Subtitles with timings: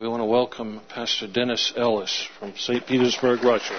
[0.00, 2.86] We want to welcome Pastor Dennis Ellis from St.
[2.86, 3.74] Petersburg, Russia.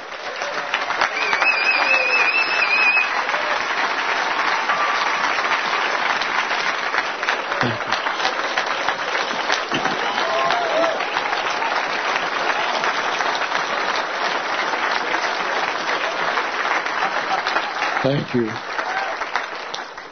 [18.03, 18.51] Thank you.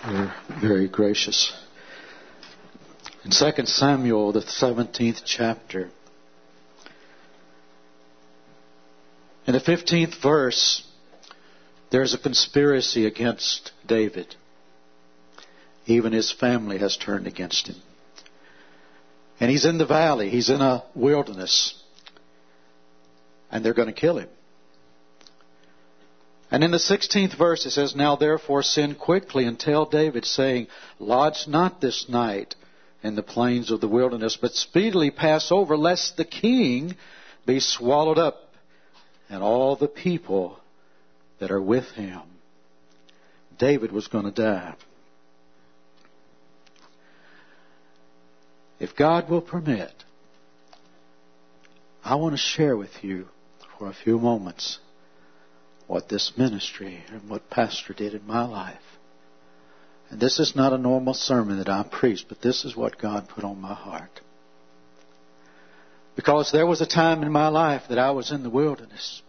[0.09, 1.51] You're very gracious.
[3.25, 5.91] In 2 Samuel, the 17th chapter,
[9.47, 10.83] in the 15th verse,
[11.89, 14.35] there's a conspiracy against David.
[15.85, 17.77] Even his family has turned against him.
[19.39, 21.81] And he's in the valley, he's in a wilderness,
[23.49, 24.29] and they're going to kill him.
[26.51, 30.67] And in the 16th verse it says, Now therefore send quickly and tell David, saying,
[30.99, 32.55] Lodge not this night
[33.03, 36.95] in the plains of the wilderness, but speedily pass over, lest the king
[37.45, 38.46] be swallowed up,
[39.29, 40.59] and all the people
[41.39, 42.21] that are with him.
[43.57, 44.75] David was going to die.
[48.79, 50.03] If God will permit,
[52.03, 53.27] I want to share with you
[53.77, 54.79] for a few moments
[55.87, 58.77] what this ministry and what Pastor did in my life.
[60.09, 63.27] And this is not a normal sermon that I preach, but this is what God
[63.27, 64.21] put on my heart.
[66.17, 69.21] Because there was a time in my life that I was in the wilderness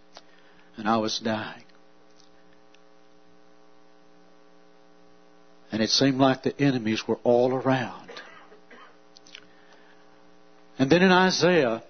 [0.79, 1.65] and I was dying.
[5.71, 8.11] And it seemed like the enemies were all around.
[10.79, 11.83] And then in Isaiah,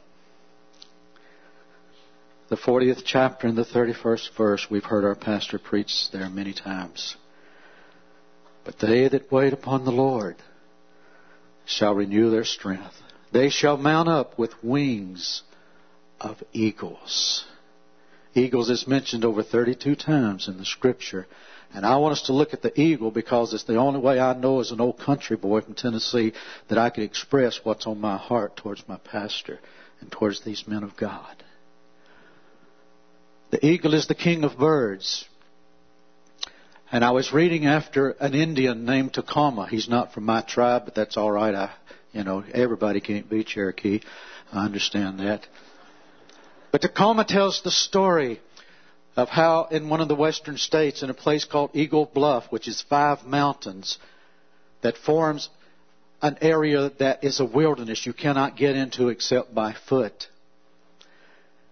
[2.49, 7.15] the 40th chapter and the 31st verse, we've heard our pastor preach there many times.
[8.65, 10.37] But they that wait upon the Lord
[11.67, 13.01] shall renew their strength.
[13.33, 15.43] They shall mount up with wings
[16.21, 17.45] of eagles.
[18.35, 21.27] Eagles is mentioned over 32 times in the scripture.
[21.75, 24.33] And I want us to look at the eagle because it's the only way I
[24.35, 26.33] know as an old country boy from Tennessee
[26.69, 29.59] that I can express what's on my heart towards my pastor
[30.01, 31.37] and towards these men of God.
[33.51, 35.27] The eagle is the king of birds.
[36.91, 39.67] And I was reading after an Indian named Tacoma.
[39.69, 41.55] He's not from my tribe, but that's all right.
[41.55, 41.71] I,
[42.19, 44.01] you know, everybody can't be Cherokee.
[44.53, 45.47] I understand that.
[46.73, 48.41] But Tacoma tells the story
[49.15, 52.67] of how in one of the western states, in a place called Eagle Bluff, which
[52.67, 53.99] is five mountains,
[54.83, 55.49] that forms
[56.21, 60.27] an area that is a wilderness you cannot get into except by foot.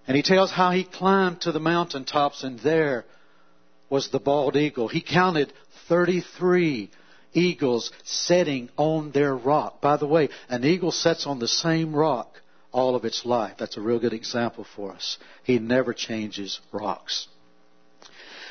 [0.06, 3.04] And he tells how he climbed to the mountaintops and there
[3.90, 4.86] was the bald eagle.
[4.86, 5.52] He counted
[5.88, 6.90] 33
[7.36, 9.80] eagles setting on their rock.
[9.80, 12.40] By the way, an eagle sets on the same rock
[12.72, 13.54] all of its life.
[13.58, 15.18] That's a real good example for us.
[15.44, 17.28] He never changes rocks.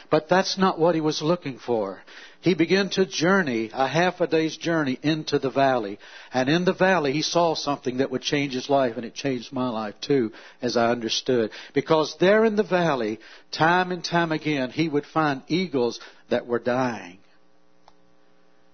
[0.10, 2.02] But that's not what he was looking for.
[2.42, 5.98] He began to journey, a half a day's journey into the valley.
[6.32, 9.52] And in the valley, he saw something that would change his life, and it changed
[9.52, 10.32] my life too,
[10.62, 11.50] as I understood.
[11.74, 13.20] Because there in the valley,
[13.52, 17.18] time and time again, he would find eagles that were dying.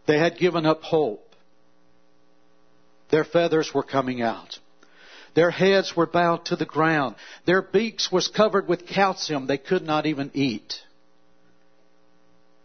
[0.05, 1.35] They had given up hope.
[3.09, 4.59] Their feathers were coming out.
[5.33, 7.15] Their heads were bowed to the ground.
[7.45, 9.47] Their beaks was covered with calcium.
[9.47, 10.81] They could not even eat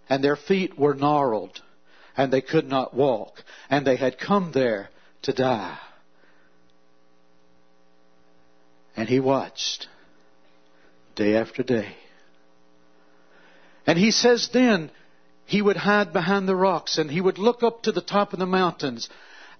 [0.09, 1.61] and their feet were gnarled,
[2.17, 4.89] and they could not walk, and they had come there
[5.23, 5.79] to die.
[8.97, 9.89] And he watched
[11.15, 11.95] day after day.
[13.87, 14.91] And he says then
[15.47, 18.39] he would hide behind the rocks and he would look up to the top of
[18.39, 19.09] the mountains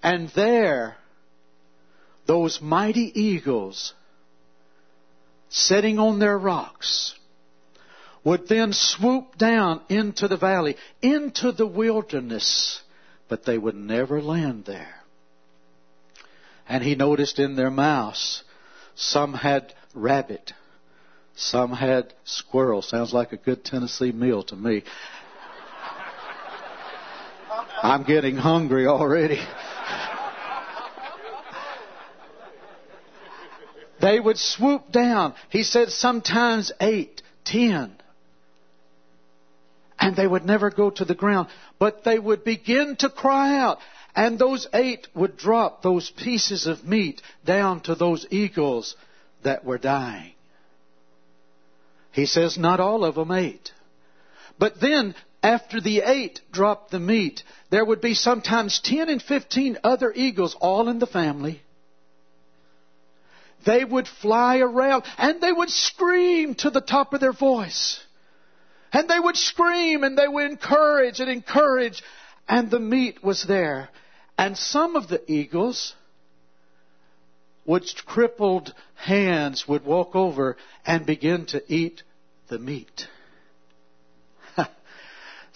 [0.03, 0.97] and there
[2.27, 3.93] those mighty eagles
[5.49, 7.15] sitting on their rocks
[8.23, 12.81] would then swoop down into the valley, into the wilderness,
[13.29, 14.95] but they would never land there.
[16.67, 18.43] And he noticed in their mouths,
[18.95, 20.51] some had rabbit,
[21.37, 22.81] some had squirrel.
[22.81, 24.83] Sounds like a good Tennessee meal to me.
[27.81, 29.39] I'm getting hungry already.
[34.01, 35.33] they would swoop down.
[35.49, 37.97] He said sometimes eight, ten
[39.99, 43.79] and they would never go to the ground, but they would begin to cry out,
[44.15, 48.95] and those eight would drop those pieces of meat down to those eagles
[49.43, 50.33] that were dying.
[52.11, 53.71] He says not all of them ate.
[54.59, 55.13] But then,
[55.43, 60.55] after the eight dropped the meat, there would be sometimes ten and fifteen other eagles,
[60.59, 61.61] all in the family.
[63.65, 67.99] they would fly around and they would scream to the top of their voice.
[68.93, 72.01] And they would scream and they would encourage and encourage.
[72.47, 73.89] And the meat was there.
[74.37, 75.93] And some of the eagles
[77.65, 80.55] with crippled hands would walk over
[80.85, 82.03] and begin to eat
[82.47, 83.07] the meat.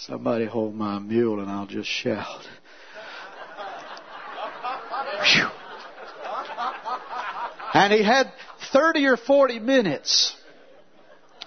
[0.08, 2.42] Somebody hold my mule and I'll just shout.
[7.76, 8.32] and he had
[8.74, 10.36] 30 or 40 minutes.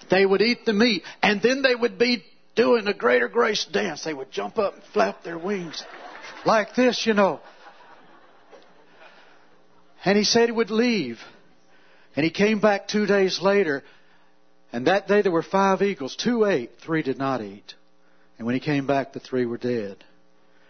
[0.09, 2.23] They would eat the meat and then they would be
[2.55, 4.05] doing a greater grace dance.
[4.05, 5.83] They would jump up and flap their wings
[6.45, 7.41] like this, you know.
[10.05, 11.19] And he said he would leave.
[12.15, 13.83] And he came back two days later.
[14.71, 16.15] And that day there were five eagles.
[16.15, 17.73] Two ate, three did not eat.
[18.37, 20.03] And when he came back, the three were dead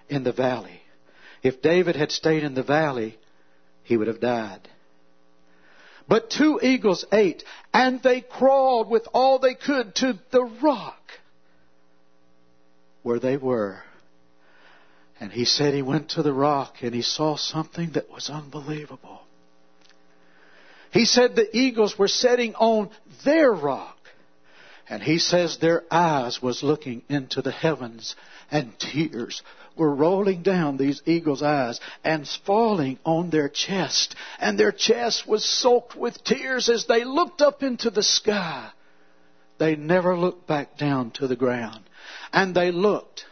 [0.10, 0.82] in the valley.
[1.44, 3.18] If David had stayed in the valley,
[3.84, 4.68] he would have died.
[6.08, 11.02] But two eagles ate, and they crawled with all they could to the rock
[13.02, 13.82] where they were.
[15.20, 19.22] And he said he went to the rock and he saw something that was unbelievable.
[20.92, 22.90] He said the eagles were sitting on
[23.24, 23.95] their rock.
[24.88, 28.16] And he says their eyes was looking into the heavens
[28.52, 29.42] and tears
[29.76, 34.16] were rolling down these eagles' eyes and falling on their chest.
[34.40, 38.70] And their chest was soaked with tears as they looked up into the sky.
[39.58, 41.82] They never looked back down to the ground.
[42.32, 43.26] And they looked.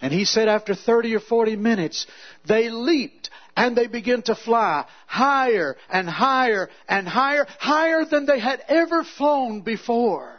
[0.00, 2.06] And he said after 30 or 40 minutes,
[2.46, 8.38] they leaped and they began to fly higher and higher and higher, higher than they
[8.38, 10.34] had ever flown before.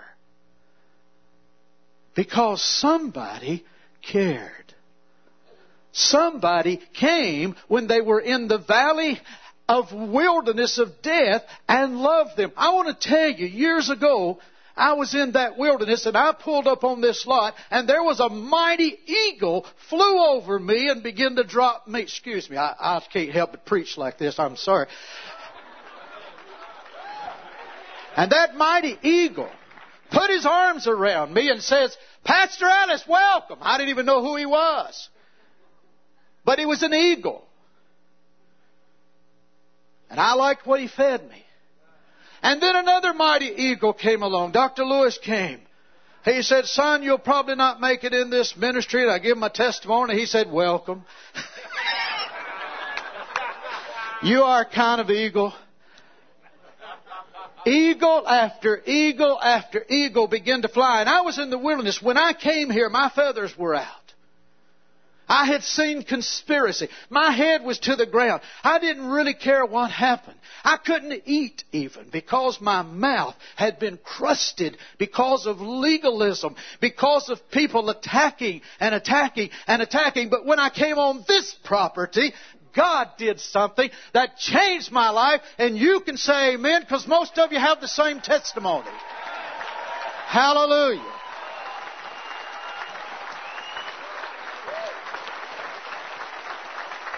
[2.16, 3.66] Because somebody
[4.02, 4.74] cared.
[5.92, 9.20] Somebody came when they were in the valley
[9.68, 12.52] of wilderness of death and loved them.
[12.56, 14.40] I want to tell you, years ago,
[14.78, 18.20] I was in that wilderness and I pulled up on this lot and there was
[18.20, 22.02] a mighty eagle flew over me and began to drop me.
[22.02, 24.38] Excuse me, I, I can't help but preach like this.
[24.38, 24.88] I'm sorry.
[28.18, 29.50] And that mighty eagle
[30.16, 33.60] put his arms around me and says, Pastor Ellis, welcome.
[33.62, 35.10] I didn't even know who he was.
[36.46, 37.44] But he was an eagle.
[40.10, 41.44] And I liked what he fed me.
[42.42, 44.52] And then another mighty eagle came along.
[44.52, 44.86] Dr.
[44.86, 45.60] Lewis came.
[46.24, 49.04] He said, son, you'll probably not make it in this ministry.
[49.04, 50.16] And I give him a testimony.
[50.16, 51.04] He said, welcome.
[54.24, 55.54] you are a kind of eagle.
[57.66, 61.02] Eagle after eagle after eagle began to fly.
[61.02, 62.02] And I was in the wilderness.
[62.02, 64.06] When I came here, my feathers were out.
[65.28, 66.88] I had seen conspiracy.
[67.10, 68.42] My head was to the ground.
[68.64, 70.38] I didn't really care what happened.
[70.64, 77.50] I couldn't eat even because my mouth had been crusted because of legalism, because of
[77.50, 80.30] people attacking and attacking and attacking.
[80.30, 82.34] But when I came on this property,
[82.76, 87.52] God did something that changed my life, and you can say amen because most of
[87.52, 88.90] you have the same testimony.
[90.28, 91.14] Hallelujah.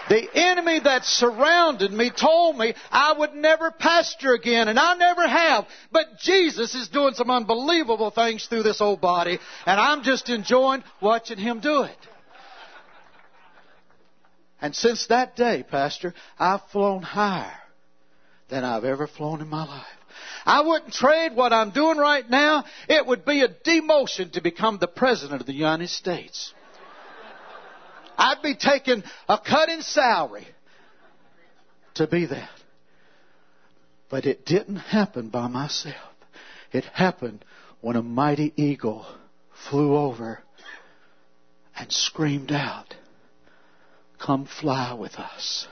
[0.10, 5.28] The enemy that surrounded me told me I would never pastor again, and I never
[5.28, 5.68] have.
[5.92, 10.84] But Jesus is doing some unbelievable things through this old body, and I'm just enjoying
[11.02, 11.98] watching him do it.
[14.62, 17.60] And since that day, Pastor, I've flown higher
[18.50, 19.86] than I've ever flown in my life.
[20.46, 22.64] I wouldn't trade what I'm doing right now.
[22.88, 26.54] It would be a demotion to become the President of the United States.
[28.18, 30.48] I'd be taking a cut in salary
[31.96, 32.50] to be that.
[34.10, 35.96] But it didn't happen by myself.
[36.72, 37.44] It happened
[37.82, 39.06] when a mighty eagle
[39.70, 40.40] flew over
[41.78, 42.96] and screamed out,
[44.28, 45.70] Come fly with us.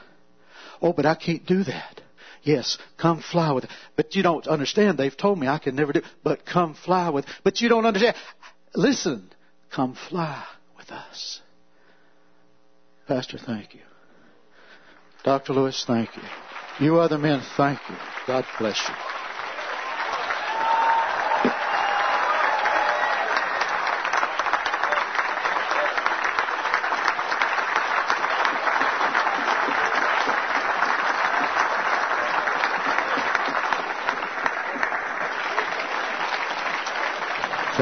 [0.82, 2.00] Oh, but I can't do that.
[2.42, 3.66] Yes, come fly with.
[3.66, 3.70] It.
[3.98, 4.98] But you don't understand.
[4.98, 6.02] They've told me I can never do.
[6.24, 7.26] But come fly with.
[7.44, 8.16] But you don't understand.
[8.74, 9.30] Listen,
[9.72, 10.42] come fly
[10.78, 11.42] with us.
[13.10, 13.82] Pastor, thank you.
[15.26, 15.52] Dr.
[15.52, 16.24] Lewis, thank you.
[16.80, 17.96] You other men, thank you.
[18.26, 19.25] God bless you.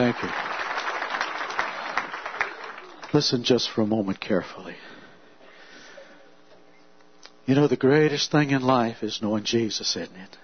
[0.03, 0.29] Thank you.
[3.13, 4.75] Listen just for a moment carefully.
[7.45, 10.37] You know, the greatest thing in life is knowing Jesus, isn't it?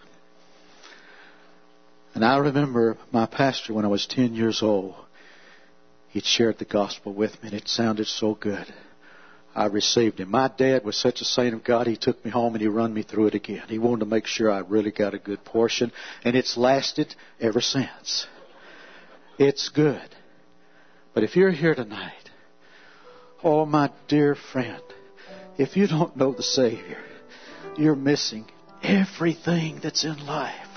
[2.13, 4.95] And I remember my pastor when I was 10 years old.
[6.07, 8.73] He'd shared the gospel with me and it sounded so good.
[9.53, 10.31] I received him.
[10.31, 12.93] My dad was such a saint of God, he took me home and he run
[12.93, 13.63] me through it again.
[13.67, 15.91] He wanted to make sure I really got a good portion,
[16.23, 18.25] and it's lasted ever since.
[19.39, 20.15] It's good.
[21.13, 22.29] But if you're here tonight,
[23.41, 24.83] oh my dear friend,
[25.57, 27.01] if you don't know the Savior,
[27.77, 28.45] you're missing
[28.83, 30.68] everything that's in life.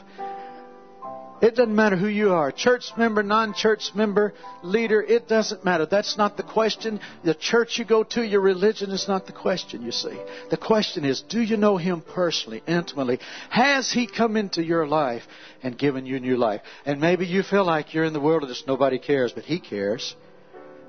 [1.43, 4.33] It doesn't matter who you are church member, non church member,
[4.63, 5.87] leader, it doesn't matter.
[5.87, 7.01] That's not the question.
[7.25, 10.17] The church you go to, your religion is not the question, you see.
[10.51, 13.19] The question is do you know Him personally, intimately?
[13.51, 15.25] Has He come into your life
[15.65, 16.61] and given you new life?
[16.87, 20.15] And maybe you feel like you're in the world wilderness, nobody cares, but He cares.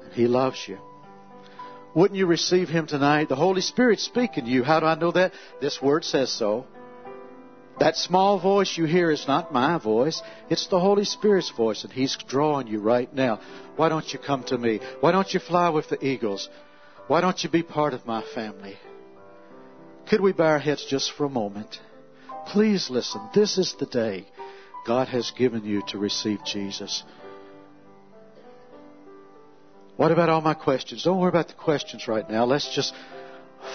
[0.03, 0.77] And He loves you.
[1.95, 3.27] Wouldn't you receive Him tonight?
[3.27, 4.63] The Holy Spirit's speaking to you.
[4.63, 5.33] How do I know that?
[5.62, 6.65] This Word says so.
[7.80, 10.22] That small voice you hear is not my voice.
[10.50, 13.42] It's the Holy Spirit's voice, and He's drawing you right now.
[13.75, 14.80] Why don't you come to me?
[15.00, 16.50] Why don't you fly with the eagles?
[17.08, 18.77] Why don't you be part of my family?
[20.10, 21.80] Could we bow our heads just for a moment?
[22.48, 23.22] Please listen.
[23.34, 24.27] This is the day
[24.86, 27.03] God has given you to receive Jesus.
[29.96, 31.03] What about all my questions?
[31.03, 32.46] Don't worry about the questions right now.
[32.46, 32.94] Let's just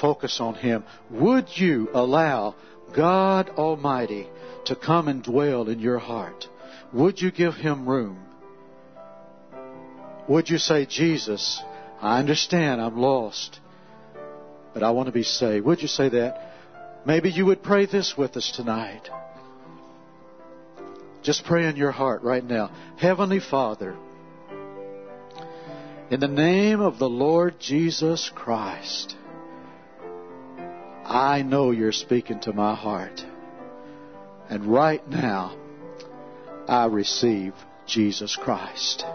[0.00, 0.84] focus on Him.
[1.10, 2.56] Would you allow
[2.94, 4.28] God Almighty
[4.66, 6.48] to come and dwell in your heart,
[6.92, 8.18] would you give Him room?
[10.28, 11.62] Would you say, Jesus,
[12.00, 13.60] I understand I'm lost,
[14.74, 15.64] but I want to be saved?
[15.64, 16.54] Would you say that?
[17.06, 19.08] Maybe you would pray this with us tonight.
[21.22, 22.70] Just pray in your heart right now.
[22.98, 23.96] Heavenly Father,
[26.10, 29.16] in the name of the Lord Jesus Christ,
[31.08, 33.24] I know you're speaking to my heart.
[34.50, 35.56] And right now,
[36.68, 37.54] I receive
[37.86, 39.06] Jesus Christ.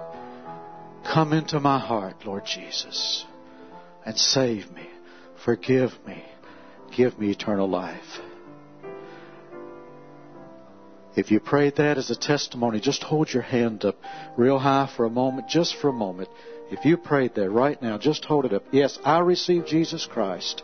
[1.05, 3.25] Come into my heart, Lord Jesus,
[4.07, 4.89] and save me,
[5.45, 6.23] forgive me,
[6.97, 8.19] give me eternal life.
[11.15, 13.97] If you prayed that as a testimony, just hold your hand up
[14.35, 16.29] real high for a moment, just for a moment.
[16.71, 18.63] If you prayed that right now, just hold it up.
[18.71, 20.63] Yes, I receive Jesus Christ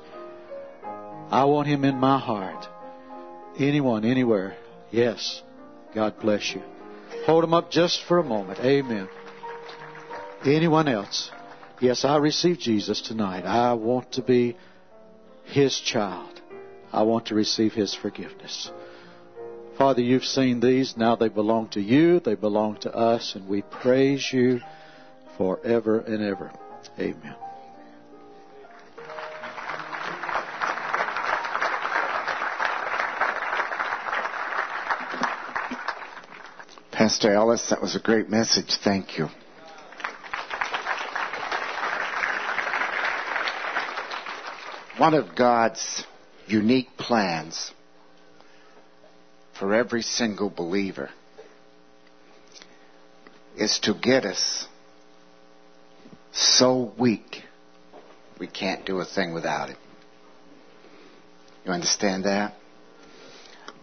[1.31, 2.67] I want him in my heart.
[3.57, 4.57] Anyone, anywhere.
[4.91, 5.41] Yes.
[5.93, 6.61] God bless you.
[7.25, 8.59] Hold him up just for a moment.
[8.59, 9.07] Amen.
[10.45, 11.31] Anyone else?
[11.81, 13.45] Yes, I receive Jesus tonight.
[13.45, 14.57] I want to be
[15.45, 16.41] his child.
[16.91, 18.71] I want to receive his forgiveness.
[19.77, 20.97] Father, you've seen these.
[20.97, 22.19] Now they belong to you.
[22.19, 23.35] They belong to us.
[23.35, 24.59] And we praise you
[25.37, 26.51] forever and ever.
[26.99, 27.35] Amen.
[36.99, 38.75] Pastor Ellis, that was a great message.
[38.83, 39.29] Thank you.
[44.97, 46.03] One of God's
[46.45, 47.71] unique plans
[49.57, 51.09] for every single believer
[53.55, 54.67] is to get us
[56.33, 57.43] so weak
[58.41, 59.77] we can't do a thing without Him.
[61.65, 62.55] You understand that?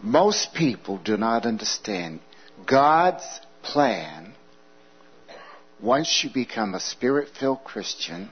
[0.03, 2.19] Most people do not understand
[2.65, 3.25] God's
[3.61, 4.33] plan,
[5.81, 8.29] once you become a spirit filled Christian,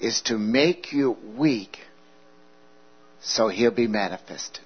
[0.00, 1.78] is to make you weak
[3.20, 4.62] so he'll be manifested.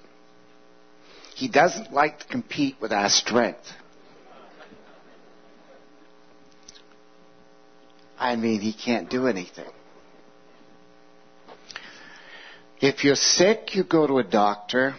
[1.35, 3.71] He doesn't like to compete with our strength.
[8.17, 9.69] I mean, he can't do anything.
[12.81, 14.95] If you're sick, you go to a doctor.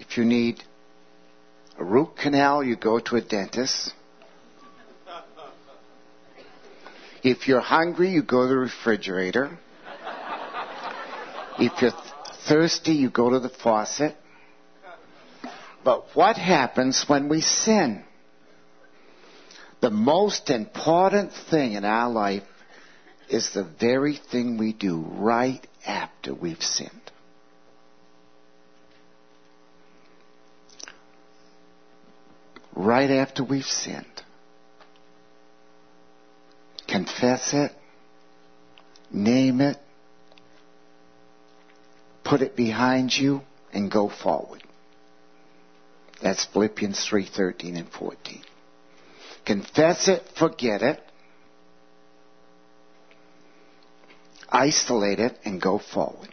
[0.00, 0.62] If you need
[1.80, 3.92] a root canal, you go to a dentist.
[7.22, 9.58] If you're hungry, you go to the refrigerator.
[11.58, 12.02] If you're th-
[12.48, 14.14] thirsty, you go to the faucet.
[15.82, 18.04] But what happens when we sin?
[19.80, 22.42] The most important thing in our life
[23.30, 26.99] is the very thing we do right after we've sinned.
[32.74, 34.06] Right after we've sinned.
[36.88, 37.72] Confess it,
[39.12, 39.76] name it,
[42.24, 44.62] put it behind you, and go forward.
[46.22, 48.42] That's Philippians 3:13 and 14.
[49.46, 51.00] Confess it, forget it,
[54.48, 56.28] isolate it, and go forward.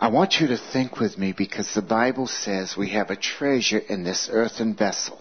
[0.00, 3.78] I want you to think with me because the Bible says we have a treasure
[3.78, 5.20] in this earthen vessel,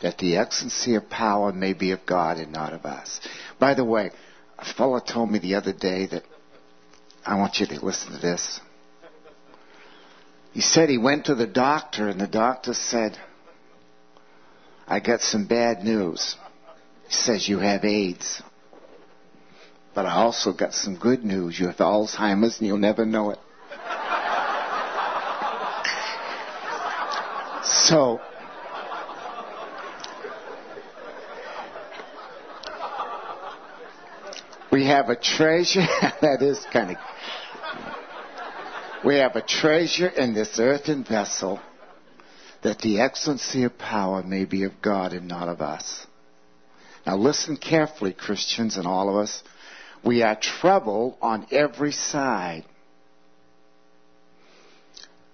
[0.00, 3.20] that the excellency of power may be of God and not of us.
[3.58, 4.10] By the way,
[4.58, 6.22] a fellow told me the other day that
[7.26, 8.60] I want you to listen to this.
[10.52, 13.18] He said he went to the doctor and the doctor said,
[14.86, 16.36] I got some bad news.
[17.06, 18.42] He says you have AIDS.
[19.94, 21.60] But I also got some good news.
[21.60, 23.38] You have Alzheimer's and you'll never know it.
[27.88, 28.20] So,
[34.70, 35.80] we have a treasure
[36.20, 36.96] that is kind of.
[39.06, 41.60] We have a treasure in this earthen vessel
[42.60, 46.06] that the excellency of power may be of God and not of us.
[47.06, 49.42] Now listen carefully, Christians and all of us.
[50.04, 52.66] We are troubled on every side,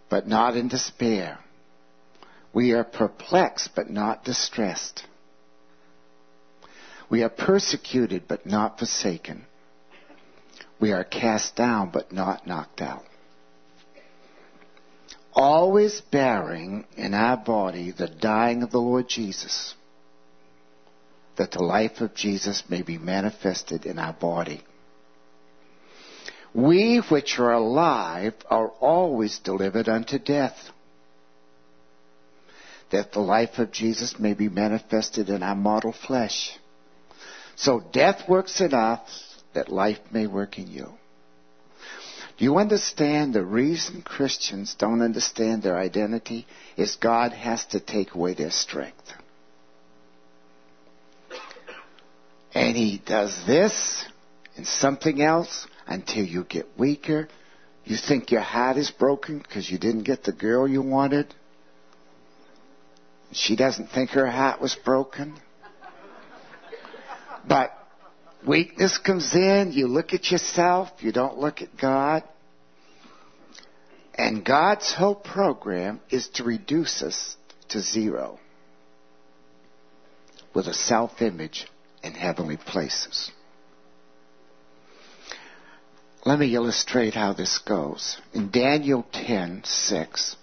[0.09, 1.41] but not in despair.
[2.55, 5.05] We are perplexed, but not distressed.
[7.11, 9.45] We are persecuted, but not forsaken.
[10.81, 13.05] We are cast down, but not knocked out.
[15.33, 19.75] Always bearing in our body the dying of the Lord Jesus,
[21.37, 24.63] that the life of Jesus may be manifested in our body.
[26.55, 30.71] We which are alive are always delivered unto death
[32.95, 36.57] that the life of Jesus may be manifested in our mortal flesh.
[37.57, 40.93] So death works in us that life may work in you.
[42.39, 46.47] Do you understand the reason Christians don't understand their identity
[46.77, 49.13] is God has to take away their strength.
[52.53, 54.05] And He does this
[54.57, 57.29] and something else until you get weaker.
[57.85, 61.35] You think your heart is broken because you didn't get the girl you wanted.
[63.35, 65.35] She doesn't think her heart was broken.
[67.47, 67.73] But
[68.47, 72.23] weakness comes in, you look at yourself, you don't look at God.
[74.15, 77.37] And God's whole program is to reduce us
[77.71, 78.39] to zero
[80.55, 81.67] with a self image
[82.05, 83.33] in heavenly places.
[86.25, 88.19] Let me illustrate how this goes.
[88.33, 90.37] In Daniel 10 6,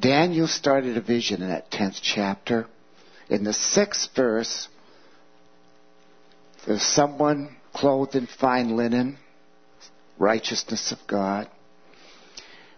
[0.00, 2.66] Daniel started a vision in that 10th chapter.
[3.28, 4.68] In the sixth verse,
[6.66, 9.18] there's someone clothed in fine linen,
[10.18, 11.48] righteousness of God.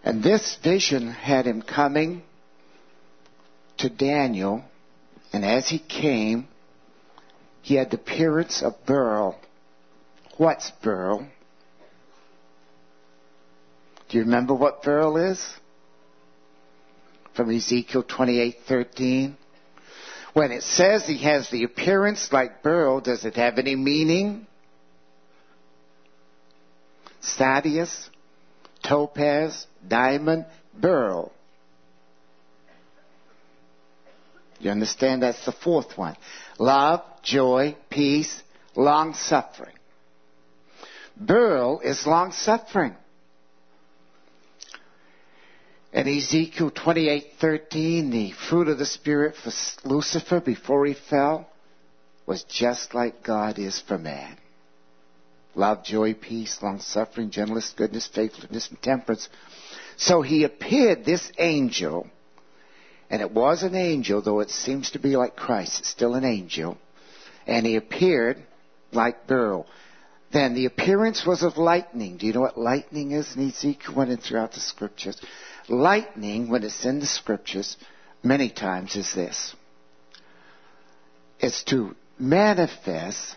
[0.03, 2.23] And this vision had him coming
[3.77, 4.63] to Daniel,
[5.31, 6.47] and as he came,
[7.61, 9.37] he had the appearance of Beryl.
[10.37, 11.25] What's Beryl?
[14.09, 15.41] Do you remember what Beryl is?
[17.35, 19.35] From Ezekiel 28:13?
[20.33, 24.47] When it says he has the appearance like beryl, does it have any meaning?
[27.21, 28.09] Sardius,
[28.83, 31.31] topaz, diamond, beryl.
[34.59, 35.21] You understand?
[35.21, 36.15] That's the fourth one.
[36.57, 38.41] Love, joy, peace,
[38.75, 39.75] long suffering.
[41.15, 42.95] Beryl is long suffering.
[45.93, 49.51] And Ezekiel 28:13, the fruit of the spirit for
[49.87, 51.47] Lucifer before he fell
[52.25, 54.37] was just like God is for man.
[55.53, 59.29] Love, joy, peace, long suffering, gentleness, goodness, faithfulness, and temperance.
[59.95, 62.07] So he appeared, this angel,
[63.11, 66.25] and it was an angel, though it seems to be like Christ, it's still an
[66.25, 66.75] angel,
[67.45, 68.41] and he appeared
[68.91, 69.67] like beryl.
[70.31, 72.17] Then the appearance was of lightning.
[72.17, 75.21] Do you know what lightning is in Ezekiel and throughout the scriptures?
[75.69, 77.77] Lightning, when it's in the scriptures,
[78.21, 79.55] many times is this.
[81.39, 83.35] It's to manifest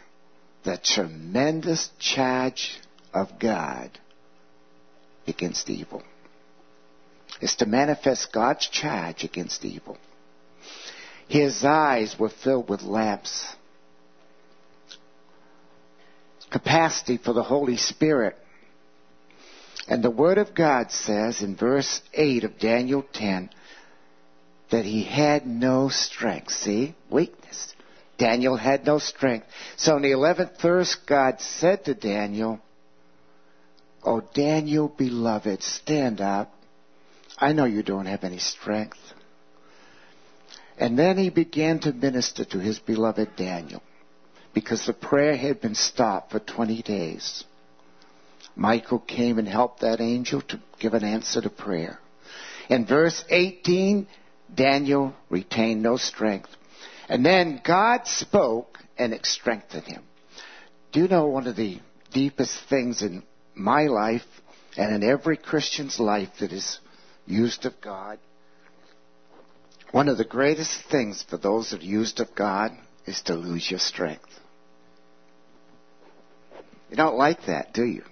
[0.64, 2.80] the tremendous charge
[3.14, 3.98] of God
[5.26, 6.02] against evil.
[7.40, 9.98] It's to manifest God's charge against evil.
[11.28, 13.46] His eyes were filled with lamps.
[16.50, 18.36] Capacity for the Holy Spirit
[19.88, 23.50] and the Word of God says in verse 8 of Daniel 10
[24.70, 26.50] that he had no strength.
[26.50, 26.94] See?
[27.10, 27.74] Weakness.
[28.18, 29.46] Daniel had no strength.
[29.76, 32.60] So in the 11th verse, God said to Daniel,
[34.02, 36.52] Oh, Daniel, beloved, stand up.
[37.38, 38.98] I know you don't have any strength.
[40.78, 43.82] And then he began to minister to his beloved Daniel
[44.54, 47.44] because the prayer had been stopped for 20 days.
[48.56, 52.00] Michael came and helped that angel to give an answer to prayer.
[52.70, 54.08] In verse 18,
[54.52, 56.48] Daniel retained no strength.
[57.08, 60.02] And then God spoke and it strengthened him.
[60.90, 61.80] Do you know one of the
[62.12, 63.22] deepest things in
[63.54, 64.24] my life
[64.76, 66.80] and in every Christian's life that is
[67.26, 68.18] used of God?
[69.92, 72.72] One of the greatest things for those that are used of God
[73.04, 74.28] is to lose your strength.
[76.90, 78.02] You don't like that, do you?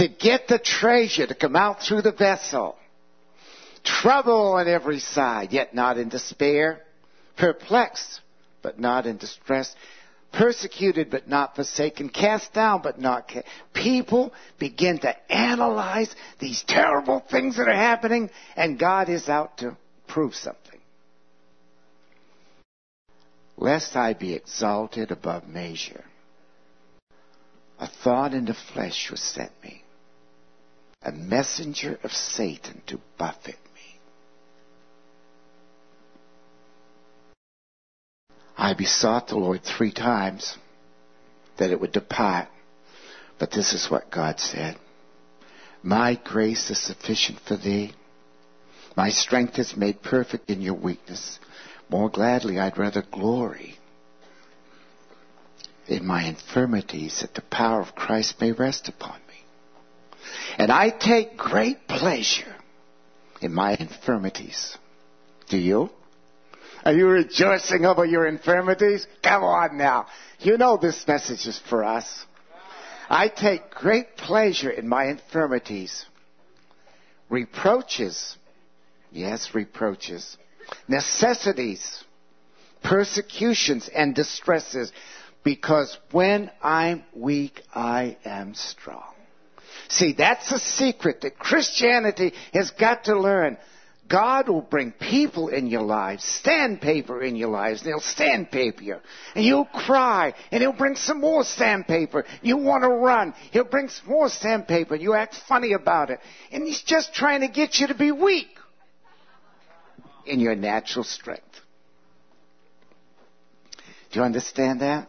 [0.00, 2.74] To get the treasure to come out through the vessel.
[3.84, 6.80] Trouble on every side, yet not in despair.
[7.36, 8.22] Perplexed,
[8.62, 9.74] but not in distress.
[10.32, 12.08] Persecuted, but not forsaken.
[12.08, 13.46] Cast down, but not cast.
[13.74, 19.76] People begin to analyze these terrible things that are happening, and God is out to
[20.08, 20.80] prove something.
[23.58, 26.04] Lest I be exalted above measure
[27.80, 29.82] a thought in the flesh was sent me,
[31.02, 34.00] a messenger of Satan to buffet me.
[38.56, 40.58] I besought the Lord three times
[41.56, 42.48] that it would depart,
[43.38, 44.76] but this is what God said.
[45.82, 47.94] My grace is sufficient for thee.
[48.94, 51.38] My strength is made perfect in your weakness.
[51.88, 53.78] More gladly I'd rather glory
[55.88, 59.29] in my infirmities that the power of Christ may rest upon me.
[60.58, 62.54] And I take great pleasure
[63.40, 64.76] in my infirmities.
[65.48, 65.90] Do you?
[66.84, 69.06] Are you rejoicing over your infirmities?
[69.22, 70.06] Come on now.
[70.38, 72.24] You know this message is for us.
[73.08, 76.06] I take great pleasure in my infirmities.
[77.28, 78.36] Reproaches.
[79.10, 80.36] Yes, reproaches.
[80.88, 82.04] Necessities.
[82.82, 84.92] Persecutions and distresses
[85.42, 89.14] because when I'm weak, I am strong.
[89.88, 93.56] See, that's a secret that Christianity has got to learn.
[94.10, 98.96] God will bring people in your lives, sandpaper in your lives, and He'll sandpaper you.
[99.36, 102.24] And you'll cry, and He'll bring some more sandpaper.
[102.42, 106.18] You want to run, He'll bring some more sandpaper, and you act funny about it.
[106.50, 108.48] And He's just trying to get you to be weak
[110.26, 111.44] in your natural strength.
[114.10, 115.08] Do you understand that?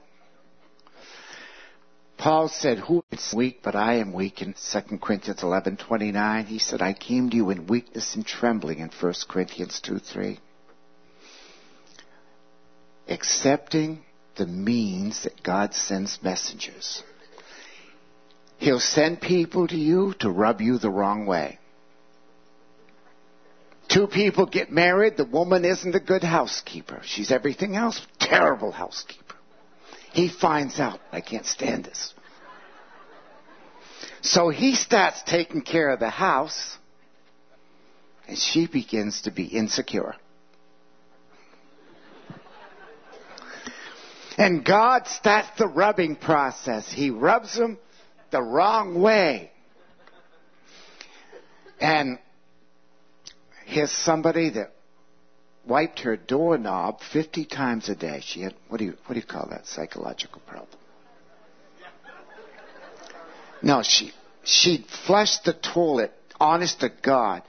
[2.21, 6.45] Paul said, Who is weak, but I am weak in 2 Corinthians 11:29.
[6.45, 10.37] He said, I came to you in weakness and trembling in 1 Corinthians 2:3.
[13.07, 14.03] Accepting
[14.35, 17.01] the means that God sends messengers.
[18.59, 21.57] He'll send people to you to rub you the wrong way.
[23.87, 27.01] Two people get married, the woman isn't a good housekeeper.
[27.03, 29.20] She's everything else, terrible housekeeper.
[30.13, 32.13] He finds out, I can't stand this.
[34.21, 36.77] So he starts taking care of the house,
[38.27, 40.15] and she begins to be insecure.
[44.37, 46.91] And God starts the rubbing process.
[46.91, 47.77] He rubs them
[48.31, 49.51] the wrong way.
[51.79, 52.19] And
[53.65, 54.73] here's somebody that
[55.65, 58.21] wiped her doorknob 50 times a day.
[58.23, 59.67] She had, what do you, what do you call that?
[59.67, 60.79] Psychological problem.
[63.61, 64.11] No, she,
[64.43, 67.43] she'd flushed the toilet, honest to God,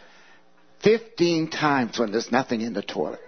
[0.83, 3.21] 15 times when there's nothing in the toilet.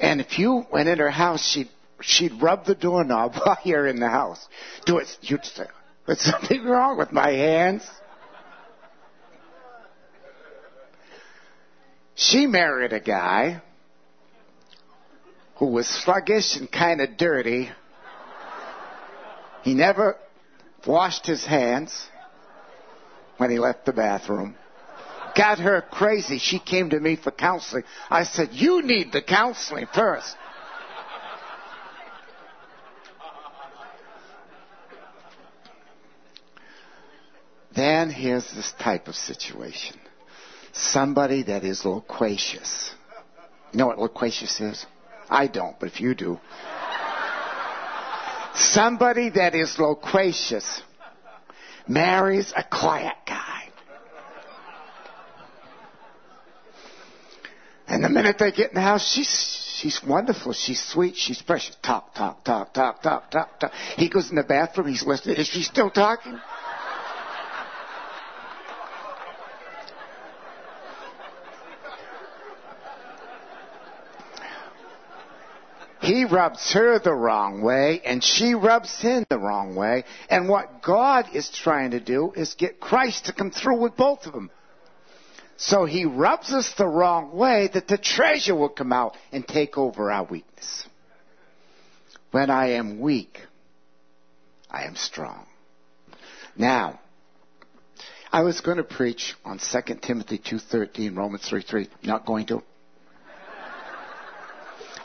[0.00, 1.68] And if you went in her house, she'd,
[2.00, 4.46] she'd rub the doorknob while you're in the house.
[4.86, 5.08] Do it.
[5.20, 5.66] You'd say,
[6.06, 7.82] there's something wrong with my hands.
[12.14, 13.60] She married a guy
[15.56, 17.70] who was sluggish and kind of dirty.
[19.62, 20.16] He never
[20.86, 22.06] washed his hands
[23.38, 24.56] when he left the bathroom.
[25.34, 26.38] Got her crazy.
[26.38, 27.82] She came to me for counseling.
[28.08, 30.36] I said, You need the counseling first.
[37.74, 39.98] Then here's this type of situation
[40.74, 42.92] somebody that is loquacious.
[43.72, 44.86] You know what loquacious is?
[45.30, 46.38] I don't, but if you do.
[48.54, 50.82] Somebody that is loquacious
[51.88, 53.68] marries a quiet guy.
[57.86, 60.52] And the minute they get in the house, she's she's wonderful.
[60.52, 61.16] She's sweet.
[61.16, 61.76] She's precious.
[61.82, 63.72] Talk, talk, talk, talk, talk, talk, talk.
[63.96, 64.88] He goes in the bathroom.
[64.88, 65.36] He's listening.
[65.36, 66.38] Is she still talking?
[76.00, 80.04] He rubs her the wrong way and she rubs him the wrong way.
[80.28, 84.26] And what God is trying to do is get Christ to come through with both
[84.26, 84.50] of them.
[85.56, 89.78] So he rubs us the wrong way that the treasure will come out and take
[89.78, 90.86] over our weakness.
[92.32, 93.38] When I am weak,
[94.68, 95.46] I am strong.
[96.56, 97.00] Now,
[98.32, 101.88] I was going to preach on 2 Timothy 2.13, Romans 3.3.
[102.02, 102.62] Not going to.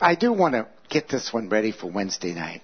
[0.00, 2.62] I do want to get this one ready for Wednesday night.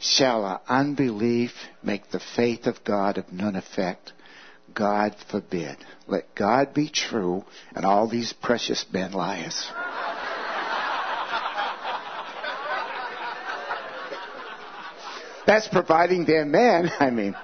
[0.00, 4.12] Shall our unbelief make the faith of God of none effect?
[4.74, 5.76] God forbid.
[6.08, 9.70] Let God be true and all these precious men liars.
[15.46, 17.36] That's providing they're men, I mean.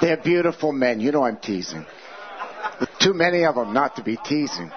[0.00, 1.00] They're beautiful men.
[1.00, 1.84] You know I'm teasing.
[3.00, 4.70] Too many of them not to be teasing.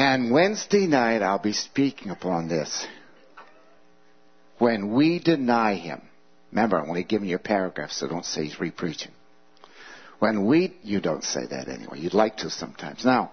[0.00, 2.86] And Wednesday night I'll be speaking upon this.
[4.56, 6.00] When we deny Him,
[6.50, 9.10] remember I'm only giving you a paragraph, so don't say He's repreaching.
[10.18, 11.98] When we, you don't say that anyway.
[11.98, 13.04] You'd like to sometimes.
[13.04, 13.32] Now,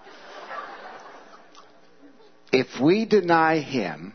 [2.52, 4.12] if we deny Him,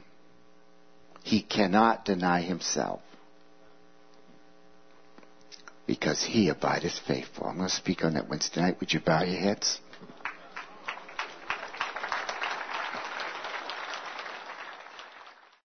[1.23, 3.01] He cannot deny Himself
[5.87, 7.47] because he abideth faithful.
[7.47, 8.79] I'm going to speak on that Wednesday night.
[8.79, 9.79] Would you bow your heads?